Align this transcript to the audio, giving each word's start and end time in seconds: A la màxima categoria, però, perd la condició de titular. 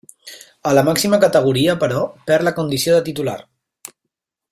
A 0.69 0.71
la 0.77 0.83
màxima 0.87 1.19
categoria, 1.23 1.75
però, 1.83 1.99
perd 2.31 2.47
la 2.47 2.53
condició 2.61 2.97
de 2.97 3.05
titular. 3.11 3.37